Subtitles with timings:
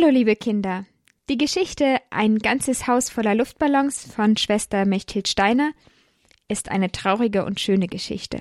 [0.00, 0.86] Hallo, liebe Kinder.
[1.28, 5.72] Die Geschichte Ein ganzes Haus voller Luftballons von Schwester Mechthild Steiner
[6.48, 8.40] ist eine traurige und schöne Geschichte.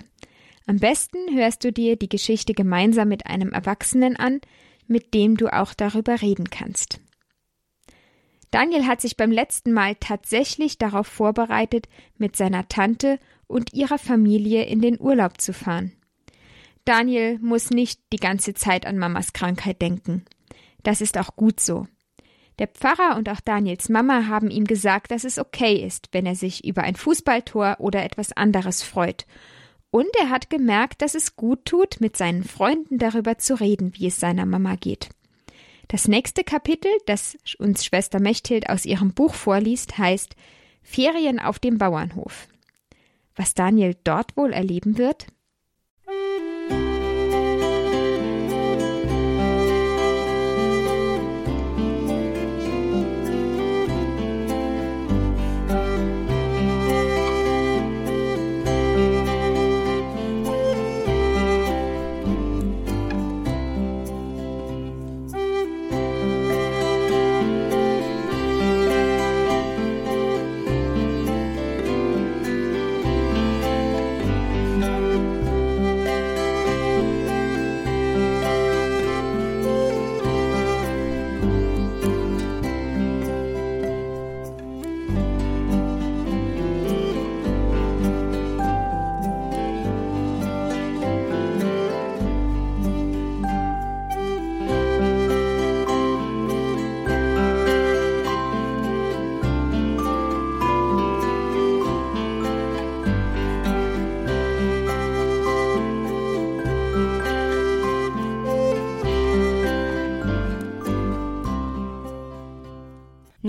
[0.67, 4.39] Am besten hörst du dir die Geschichte gemeinsam mit einem Erwachsenen an,
[4.87, 7.01] mit dem du auch darüber reden kannst.
[8.51, 14.63] Daniel hat sich beim letzten Mal tatsächlich darauf vorbereitet, mit seiner Tante und ihrer Familie
[14.63, 15.91] in den Urlaub zu fahren.
[16.85, 20.23] Daniel muss nicht die ganze Zeit an Mamas Krankheit denken.
[20.83, 21.87] Das ist auch gut so.
[22.59, 26.35] Der Pfarrer und auch Daniels Mama haben ihm gesagt, dass es okay ist, wenn er
[26.35, 29.25] sich über ein Fußballtor oder etwas anderes freut.
[29.91, 34.07] Und er hat gemerkt, dass es gut tut, mit seinen Freunden darüber zu reden, wie
[34.07, 35.09] es seiner Mama geht.
[35.87, 40.35] Das nächste Kapitel, das uns Schwester Mechthild aus ihrem Buch vorliest, heißt
[40.83, 42.47] Ferien auf dem Bauernhof.
[43.35, 45.27] Was Daniel dort wohl erleben wird?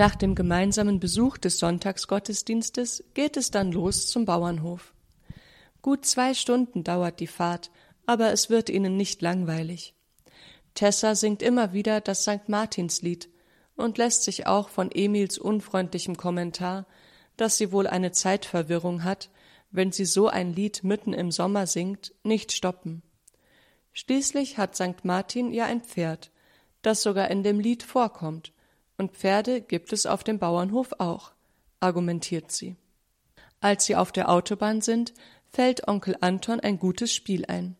[0.00, 4.94] Nach dem gemeinsamen Besuch des Sonntagsgottesdienstes geht es dann los zum Bauernhof.
[5.82, 7.70] Gut zwei Stunden dauert die Fahrt,
[8.06, 9.92] aber es wird ihnen nicht langweilig.
[10.74, 12.48] Tessa singt immer wieder das St.
[12.48, 13.28] Martinslied
[13.76, 16.86] und lässt sich auch von Emils unfreundlichem Kommentar,
[17.36, 19.28] dass sie wohl eine Zeitverwirrung hat,
[19.70, 23.02] wenn sie so ein Lied mitten im Sommer singt, nicht stoppen.
[23.92, 25.04] Schließlich hat St.
[25.04, 26.30] Martin ja ein Pferd,
[26.80, 28.54] das sogar in dem Lied vorkommt,
[29.00, 31.32] und Pferde gibt es auf dem Bauernhof auch,
[31.80, 32.76] argumentiert sie.
[33.60, 35.14] Als sie auf der Autobahn sind,
[35.48, 37.76] fällt Onkel Anton ein gutes Spiel ein.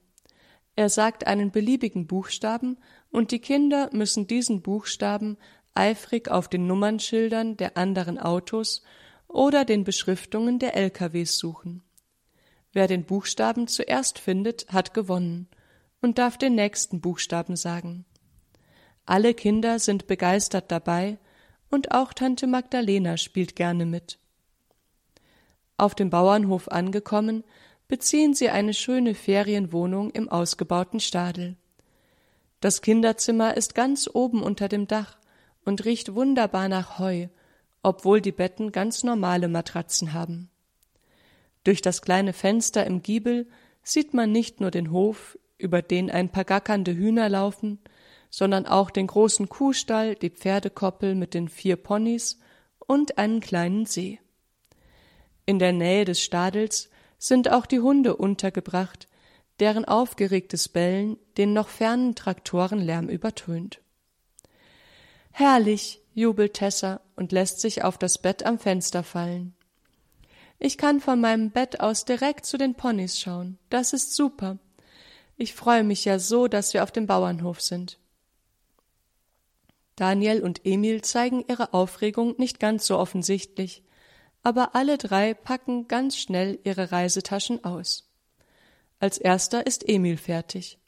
[0.77, 2.79] Er sagt einen beliebigen Buchstaben
[3.11, 5.37] und die Kinder müssen diesen Buchstaben
[5.75, 8.83] eifrig auf den Nummernschildern der anderen Autos
[9.29, 11.83] oder den Beschriftungen der LKWs suchen.
[12.73, 15.49] Wer den Buchstaben zuerst findet, hat gewonnen
[16.01, 18.07] und darf den nächsten Buchstaben sagen.
[19.11, 21.19] Alle Kinder sind begeistert dabei,
[21.69, 24.21] und auch Tante Magdalena spielt gerne mit.
[25.77, 27.43] Auf dem Bauernhof angekommen,
[27.89, 31.57] beziehen sie eine schöne Ferienwohnung im ausgebauten Stadel.
[32.61, 35.19] Das Kinderzimmer ist ganz oben unter dem Dach
[35.65, 37.27] und riecht wunderbar nach Heu,
[37.83, 40.51] obwohl die Betten ganz normale Matratzen haben.
[41.65, 43.49] Durch das kleine Fenster im Giebel
[43.83, 47.81] sieht man nicht nur den Hof, über den ein paar gackernde Hühner laufen,
[48.31, 52.39] sondern auch den großen Kuhstall, die Pferdekoppel mit den vier Ponys
[52.79, 54.21] und einen kleinen See.
[55.47, 59.09] In der Nähe des Stadels sind auch die Hunde untergebracht,
[59.59, 63.81] deren aufgeregtes Bellen den noch fernen Traktorenlärm übertönt.
[65.33, 69.55] Herrlich, jubelt Tessa und lässt sich auf das Bett am Fenster fallen.
[70.59, 73.59] Ich kann von meinem Bett aus direkt zu den Ponys schauen.
[73.71, 74.59] Das ist super.
[75.37, 78.00] Ich freue mich ja so, dass wir auf dem Bauernhof sind.
[80.01, 83.83] Daniel und Emil zeigen ihre Aufregung nicht ganz so offensichtlich,
[84.43, 88.11] aber alle drei packen ganz schnell ihre Reisetaschen aus.
[88.99, 90.79] Als erster ist Emil fertig.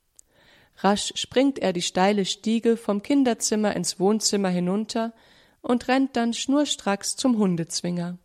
[0.78, 5.12] Rasch springt er die steile Stiege vom Kinderzimmer ins Wohnzimmer hinunter
[5.60, 8.16] und rennt dann schnurstracks zum Hundezwinger.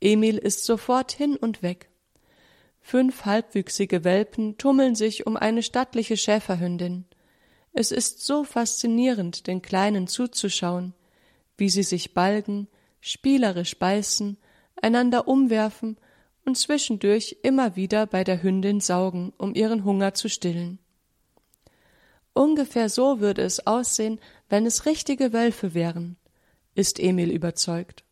[0.00, 1.88] Emil ist sofort hin und weg.
[2.80, 7.04] Fünf halbwüchsige Welpen tummeln sich um eine stattliche Schäferhündin.
[7.80, 10.94] Es ist so faszinierend, den Kleinen zuzuschauen,
[11.56, 12.66] wie sie sich balgen,
[13.00, 14.36] spielerisch beißen,
[14.82, 15.96] einander umwerfen
[16.44, 20.80] und zwischendurch immer wieder bei der Hündin saugen, um ihren Hunger zu stillen.
[22.32, 26.16] Ungefähr so würde es aussehen, wenn es richtige Wölfe wären,
[26.74, 28.02] ist Emil überzeugt.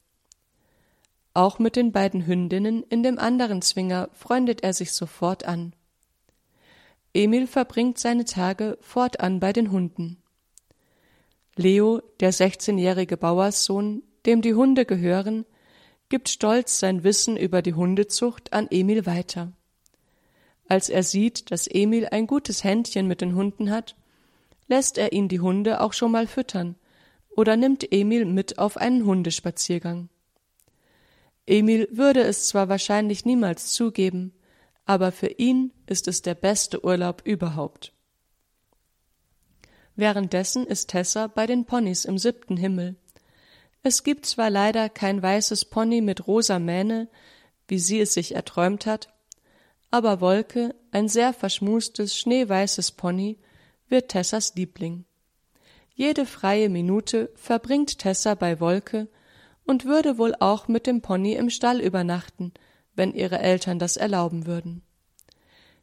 [1.35, 5.75] Auch mit den beiden Hündinnen in dem anderen Zwinger freundet er sich sofort an.
[7.17, 10.19] Emil verbringt seine Tage fortan bei den Hunden.
[11.57, 15.47] Leo, der sechzehnjährige Bauerssohn, dem die Hunde gehören,
[16.11, 19.53] gibt stolz sein Wissen über die Hundezucht an Emil weiter.
[20.69, 23.97] Als er sieht, dass Emil ein gutes Händchen mit den Hunden hat,
[24.69, 26.77] lässt er ihn die Hunde auch schon mal füttern
[27.35, 30.11] oder nimmt Emil mit auf einen Hundespaziergang.
[31.47, 34.35] Emil würde es zwar wahrscheinlich niemals zugeben,
[34.87, 37.93] aber für ihn ist es der beste Urlaub überhaupt.
[39.97, 42.97] Währenddessen ist Tessa bei den Ponys im siebten Himmel.
[43.83, 47.09] Es gibt zwar leider kein weißes Pony mit rosa Mähne,
[47.69, 49.13] wie sie es sich erträumt hat,
[49.91, 53.39] aber Wolke, ein sehr verschmustes, schneeweißes Pony,
[53.89, 55.05] wird Tessas Liebling.
[55.95, 59.09] Jede freie Minute verbringt Tessa bei Wolke
[59.65, 62.53] und würde wohl auch mit dem Pony im Stall übernachten,
[62.97, 64.83] wenn ihre Eltern das erlauben würden.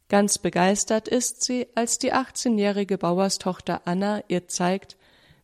[0.10, 4.98] Ganz begeistert ist sie, als die achtzehnjährige Bauerstochter Anna ihr zeigt,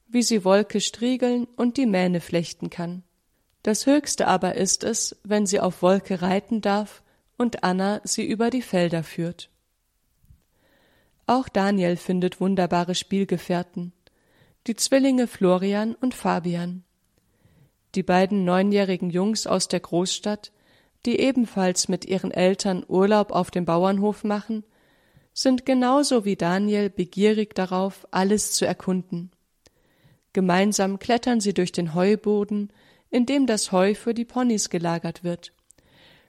[0.07, 3.03] wie sie Wolke striegeln und die Mähne flechten kann.
[3.63, 7.03] Das Höchste aber ist es, wenn sie auf Wolke reiten darf
[7.37, 9.49] und Anna sie über die Felder führt.
[11.25, 13.93] Auch Daniel findet wunderbare Spielgefährten,
[14.67, 16.83] die Zwillinge Florian und Fabian.
[17.95, 20.51] Die beiden neunjährigen Jungs aus der Großstadt,
[21.05, 24.63] die ebenfalls mit ihren Eltern Urlaub auf dem Bauernhof machen,
[25.33, 29.31] sind genauso wie Daniel begierig darauf, alles zu erkunden.
[30.33, 32.71] Gemeinsam klettern sie durch den Heuboden,
[33.09, 35.53] in dem das Heu für die Ponys gelagert wird.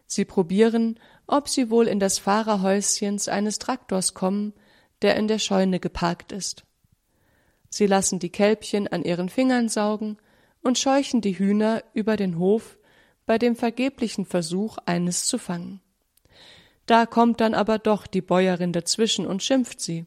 [0.06, 4.54] Sie probieren, ob sie wohl in das Fahrerhäuschen eines Traktors kommen,
[5.02, 6.64] der in der Scheune geparkt ist.
[7.68, 10.18] Sie lassen die Kälbchen an ihren Fingern saugen
[10.62, 12.78] und scheuchen die Hühner über den Hof
[13.26, 15.80] bei dem vergeblichen Versuch, eines zu fangen.
[16.86, 20.06] Da kommt dann aber doch die Bäuerin dazwischen und schimpft sie,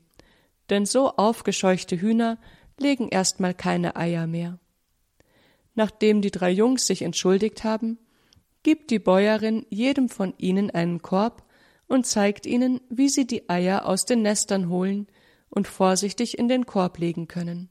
[0.69, 2.37] denn so aufgescheuchte Hühner
[2.77, 4.59] legen erstmal keine Eier mehr.
[5.75, 7.97] Nachdem die drei Jungs sich entschuldigt haben,
[8.63, 11.43] gibt die Bäuerin jedem von ihnen einen Korb
[11.87, 15.07] und zeigt ihnen, wie sie die Eier aus den Nestern holen
[15.49, 17.69] und vorsichtig in den Korb legen können.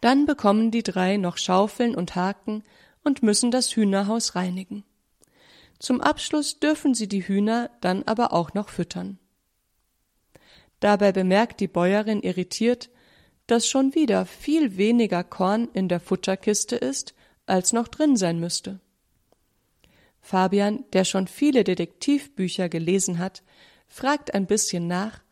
[0.00, 2.62] Dann bekommen die drei noch Schaufeln und Haken
[3.04, 4.84] und müssen das Hühnerhaus reinigen.
[5.78, 9.18] Zum Abschluss dürfen sie die Hühner dann aber auch noch füttern.
[10.80, 12.90] Dabei bemerkt die Bäuerin irritiert,
[13.46, 17.14] dass schon wieder viel weniger Korn in der Futterkiste ist,
[17.46, 18.80] als noch drin sein müsste.
[20.20, 23.42] Fabian, der schon viele Detektivbücher gelesen hat,
[23.86, 25.22] fragt ein bisschen nach,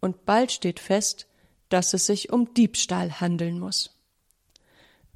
[0.00, 1.28] und bald steht fest,
[1.68, 4.01] dass es sich um Diebstahl handeln muss.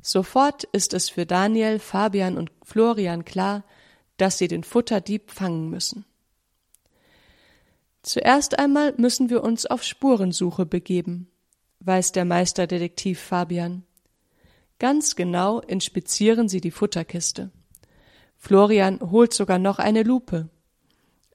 [0.06, 3.64] Sofort ist es für Daniel, Fabian und Florian klar,
[4.18, 6.04] dass sie den Futterdieb fangen müssen.
[8.02, 11.28] Zuerst einmal müssen wir uns auf Spurensuche begeben,
[11.80, 13.82] weiß der Meisterdetektiv Fabian.
[14.78, 17.50] Ganz genau inspizieren sie die Futterkiste.
[18.36, 20.48] Florian holt sogar noch eine Lupe.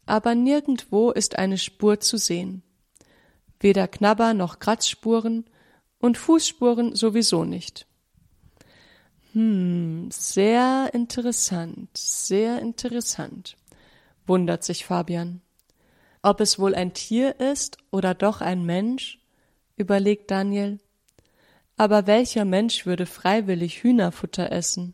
[0.06, 2.63] Aber nirgendwo ist eine Spur zu sehen.
[3.59, 5.44] Weder Knabber noch Kratzspuren
[6.00, 7.85] und Fußspuren sowieso nicht.
[9.33, 13.56] Hm, sehr interessant, sehr interessant,
[14.28, 15.42] wundert sich Fabian.
[16.22, 19.19] Ob es wohl ein Tier ist oder doch ein Mensch?
[19.78, 20.80] überlegt Daniel.
[21.78, 24.94] Aber welcher Mensch würde freiwillig Hühnerfutter essen?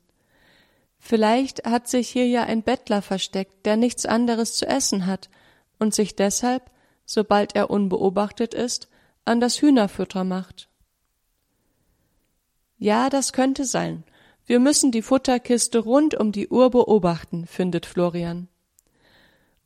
[1.00, 5.30] Vielleicht hat sich hier ja ein Bettler versteckt, der nichts anderes zu essen hat
[5.80, 6.70] und sich deshalb,
[7.06, 8.88] sobald er unbeobachtet ist,
[9.26, 10.70] an das Hühnerfutter macht.
[12.78, 14.04] Ja, das könnte sein.
[14.48, 18.48] Wir müssen die Futterkiste rund um die Uhr beobachten, findet Florian.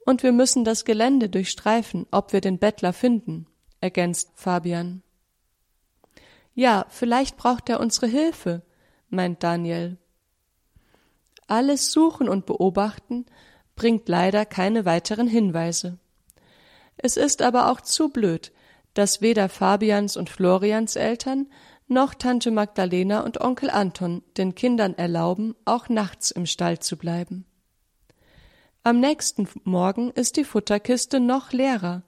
[0.08, 3.46] Und wir müssen das Gelände durchstreifen, ob wir den Bettler finden,
[3.80, 5.04] ergänzt Fabian.
[6.56, 8.64] Ja, vielleicht braucht er unsere Hilfe,
[9.10, 9.98] meint Daniel.
[11.46, 13.28] Alles Suchen und Beobachten
[13.76, 16.00] bringt leider keine weiteren Hinweise.
[16.98, 18.52] Es ist aber auch zu blöd,
[18.96, 21.48] dass weder Fabians und Florians Eltern
[21.92, 27.46] noch Tante Magdalena und Onkel Anton den Kindern erlauben, auch nachts im Stall zu bleiben.
[28.84, 32.02] Am nächsten Morgen ist die Futterkiste noch leerer,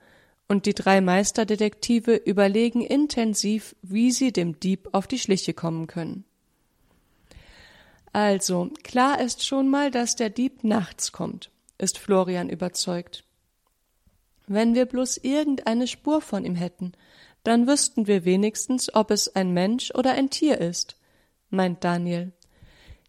[0.47, 6.25] und die drei Meisterdetektive überlegen intensiv, wie sie dem Dieb auf die Schliche kommen können.
[8.11, 13.23] Also, klar ist schon mal, dass der Dieb nachts kommt, ist Florian überzeugt.
[14.45, 16.91] Wenn wir bloß irgendeine Spur von ihm hätten,
[17.43, 20.97] dann wüssten wir wenigstens, ob es ein Mensch oder ein Tier ist,
[21.49, 22.31] meint Daniel.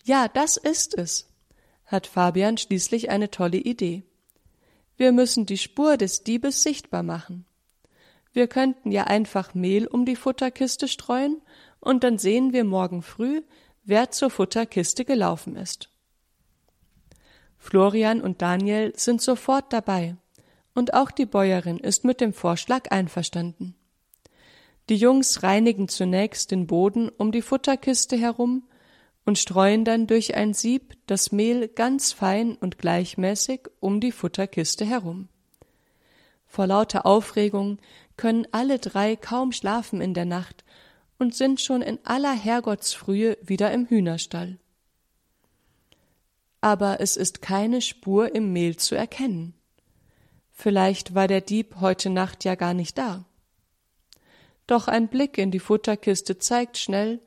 [0.04, 1.30] Ja, das ist es,
[1.86, 4.02] hat Fabian schließlich eine tolle Idee.
[4.96, 7.46] Wir müssen die Spur des Diebes sichtbar machen.
[8.32, 11.40] Wir könnten ja einfach Mehl um die Futterkiste streuen
[11.80, 13.42] und dann sehen wir morgen früh,
[13.84, 15.90] wer zur Futterkiste gelaufen ist.
[17.58, 20.16] Florian und Daniel sind sofort dabei,
[20.74, 23.76] und auch die Bäuerin ist mit dem Vorschlag einverstanden.
[24.90, 28.64] Die Jungs reinigen zunächst den Boden um die Futterkiste herum
[29.24, 34.84] und streuen dann durch ein Sieb das Mehl ganz fein und gleichmäßig um die Futterkiste
[34.84, 35.28] herum.
[36.46, 37.78] Vor lauter Aufregung
[38.16, 40.64] können alle drei kaum schlafen in der Nacht
[41.18, 44.58] und sind schon in aller Herrgottsfrühe wieder im Hühnerstall.
[46.60, 49.54] Aber es ist keine Spur im Mehl zu erkennen.
[50.50, 53.24] Vielleicht war der Dieb heute Nacht ja gar nicht da.
[54.66, 57.20] Doch ein Blick in die Futterkiste zeigt schnell,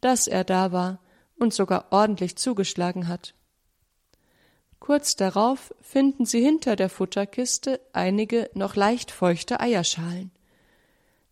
[0.00, 1.00] dass er da war
[1.38, 3.34] und sogar ordentlich zugeschlagen hat.
[4.78, 10.30] Kurz darauf finden sie hinter der Futterkiste einige noch leicht feuchte Eierschalen.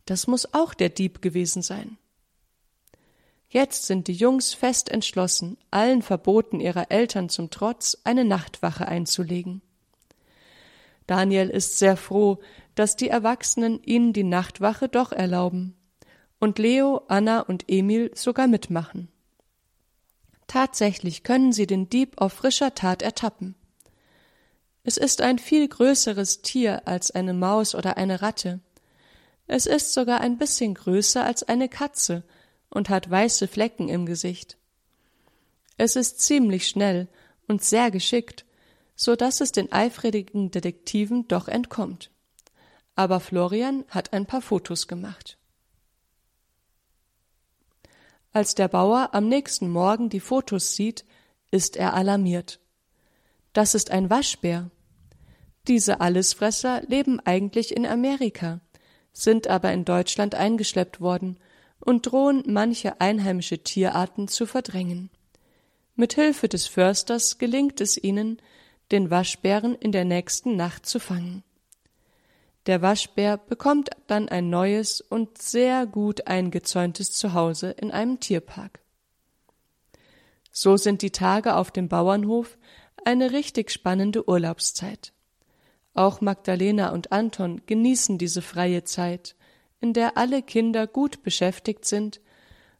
[0.04, 1.98] Das muss auch der Dieb gewesen sein.
[3.50, 9.62] Jetzt sind die Jungs fest entschlossen, allen Verboten ihrer Eltern zum Trotz eine Nachtwache einzulegen.
[11.08, 12.38] Daniel ist sehr froh,
[12.76, 15.74] dass die Erwachsenen ihnen die Nachtwache doch erlauben
[16.38, 19.08] und Leo, Anna und Emil sogar mitmachen.
[20.46, 23.54] Tatsächlich können sie den Dieb auf frischer Tat ertappen.
[24.84, 28.60] Es ist ein viel größeres Tier als eine Maus oder eine Ratte.
[29.46, 32.22] Es ist sogar ein bisschen größer als eine Katze
[32.70, 34.56] und hat weiße Flecken im Gesicht.
[35.76, 37.08] Es ist ziemlich schnell
[37.46, 38.44] und sehr geschickt,
[38.98, 42.10] so dass es den eifrigen Detektiven doch entkommt.
[42.96, 45.38] Aber Florian hat ein paar Fotos gemacht.
[48.32, 51.04] Als der Bauer am nächsten Morgen die Fotos sieht,
[51.52, 52.58] ist er alarmiert.
[53.52, 54.68] Das ist ein Waschbär.
[55.68, 58.60] Diese Allesfresser leben eigentlich in Amerika,
[59.12, 61.38] sind aber in Deutschland eingeschleppt worden
[61.78, 65.10] und drohen manche einheimische Tierarten zu verdrängen.
[65.94, 68.42] Mit Hilfe des Försters gelingt es ihnen,
[68.90, 71.42] den Waschbären in der nächsten Nacht zu fangen.
[72.66, 78.80] Der Waschbär bekommt dann ein neues und sehr gut eingezäuntes Zuhause in einem Tierpark.
[80.50, 82.58] So sind die Tage auf dem Bauernhof
[83.04, 85.12] eine richtig spannende Urlaubszeit.
[85.94, 89.34] Auch Magdalena und Anton genießen diese freie Zeit,
[89.80, 92.20] in der alle Kinder gut beschäftigt sind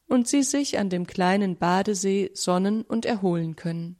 [0.06, 3.96] und sie sich an dem kleinen Badesee sonnen und erholen können.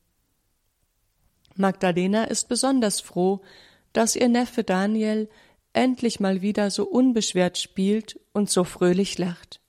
[1.59, 3.41] Magdalena ist besonders froh,
[3.93, 5.29] dass ihr Neffe Daniel
[5.73, 9.61] endlich mal wieder so unbeschwert spielt und so fröhlich lacht.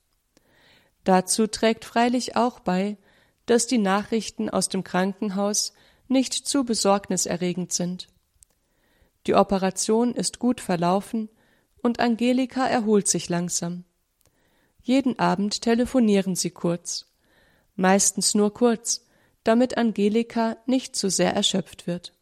[1.03, 2.97] Dazu trägt freilich auch bei,
[3.45, 5.73] dass die Nachrichten aus dem Krankenhaus
[6.07, 8.07] nicht zu besorgniserregend sind.
[9.27, 11.29] Die Operation ist gut verlaufen
[11.81, 13.83] und Angelika erholt sich langsam.
[14.81, 17.05] Jeden Abend telefonieren sie kurz,
[17.75, 19.05] meistens nur kurz,
[19.43, 22.13] damit Angelika nicht zu sehr erschöpft wird.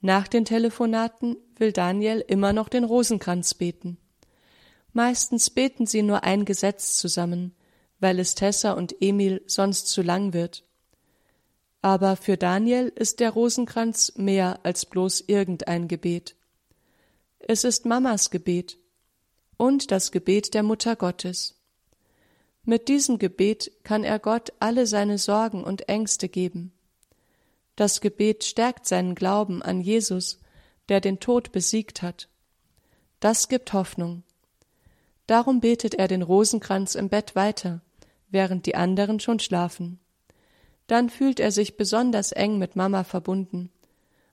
[0.00, 3.98] Nach den Telefonaten will Daniel immer noch den Rosenkranz beten.
[4.92, 7.54] Meistens beten sie nur ein Gesetz zusammen,
[8.00, 10.64] weil es Tessa und Emil sonst zu lang wird.
[11.82, 16.36] Aber für Daniel ist der Rosenkranz mehr als bloß irgendein Gebet.
[17.38, 18.78] Es ist Mamas Gebet
[19.56, 21.57] und das Gebet der Mutter Gottes.
[22.68, 26.74] Mit diesem Gebet kann er Gott alle seine Sorgen und Ängste geben.
[27.76, 30.38] Das Gebet stärkt seinen Glauben an Jesus,
[30.90, 32.28] der den Tod besiegt hat.
[33.20, 34.22] Das gibt Hoffnung.
[35.26, 37.80] Darum betet er den Rosenkranz im Bett weiter,
[38.28, 39.98] während die anderen schon schlafen.
[40.88, 43.70] Dann fühlt er sich besonders eng mit Mama verbunden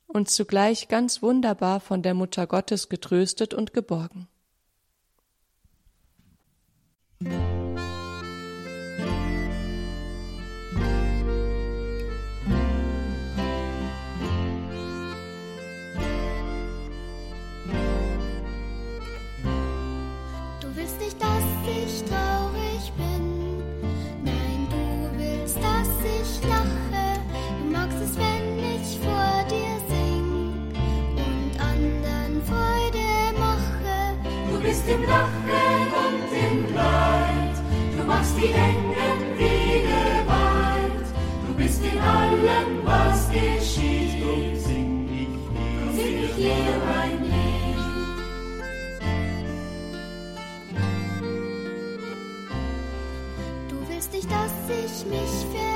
[0.08, 4.28] und zugleich ganz wunderbar von der Mutter Gottes getröstet und geborgen.
[34.88, 37.56] Im Lachen und im Leid.
[37.98, 41.08] Du machst die Engen Wege weit.
[41.48, 44.24] Du bist in allem, was geschieht.
[44.24, 46.54] Drum sing ich dir, sing ich dir
[47.02, 47.78] ein Lied.
[53.70, 55.75] Du willst nicht, dass ich mich verliere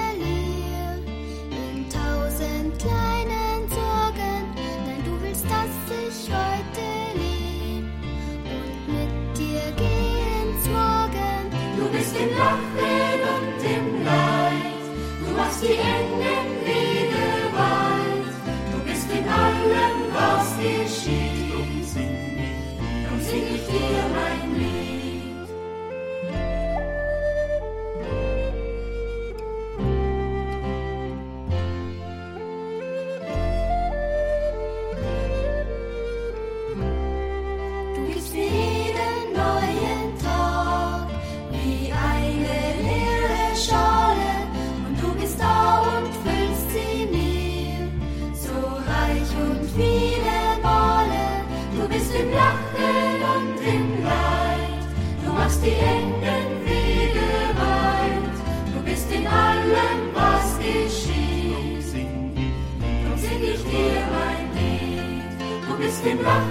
[65.89, 66.43] bist im Lachen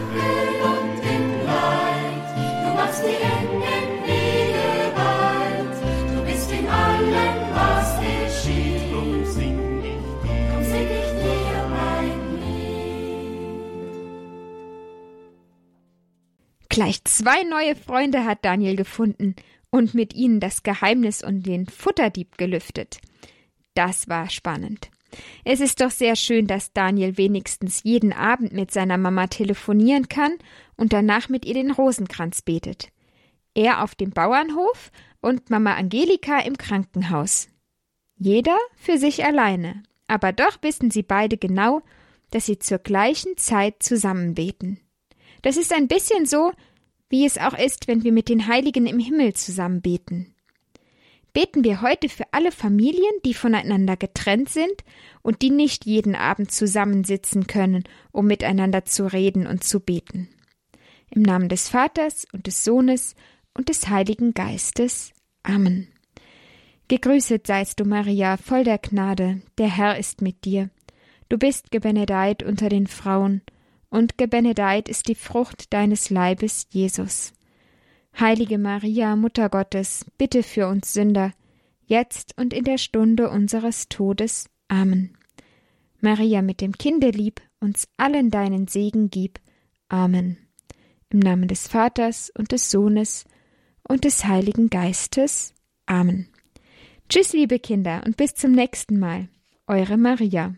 [0.63, 3.38] und im Leid, du machst die engen
[16.79, 19.35] Gleich zwei neue Freunde hat Daniel gefunden
[19.71, 23.01] und mit ihnen das Geheimnis und den Futterdieb gelüftet.
[23.75, 24.89] Das war spannend.
[25.45, 30.31] Es ist doch sehr schön, dass Daniel wenigstens jeden Abend mit seiner Mama telefonieren kann
[30.77, 32.93] und danach mit ihr den Rosenkranz betet.
[33.55, 37.49] Er auf dem Bauernhof und Mama Angelika im Krankenhaus.
[38.19, 41.83] Jeder für sich alleine, aber doch wissen sie beide genau,
[42.31, 44.79] dass sie zur gleichen Zeit zusammen beten.
[45.43, 46.53] Das ist ein bisschen so,
[47.09, 50.35] wie es auch ist, wenn wir mit den Heiligen im Himmel zusammen beten.
[51.33, 54.85] Beten wir heute für alle Familien, die voneinander getrennt sind
[55.23, 60.29] und die nicht jeden Abend zusammensitzen können, um miteinander zu reden und zu beten.
[61.11, 63.15] Im Namen des Vaters und des Sohnes
[63.55, 65.12] und des Heiligen Geistes.
[65.43, 65.88] Amen.
[66.88, 70.71] Gegrüßet seist du, Maria, voll der Gnade, der Herr ist mit dir.
[71.29, 73.42] Du bist gebenedeit unter den Frauen,
[73.90, 77.33] und gebenedeit ist die Frucht deines Leibes, Jesus.
[78.18, 81.33] Heilige Maria, Mutter Gottes, bitte für uns Sünder,
[81.87, 84.48] jetzt und in der Stunde unseres Todes.
[84.68, 85.16] Amen.
[86.01, 89.40] Maria mit dem Kinde lieb, uns allen deinen Segen gib.
[89.88, 90.37] Amen.
[91.11, 93.24] Im Namen des Vaters und des Sohnes
[93.88, 95.55] und des Heiligen Geistes.
[95.87, 96.29] Amen.
[97.09, 99.29] Tschüss, liebe Kinder, und bis zum nächsten Mal.
[99.66, 100.55] Eure Maria.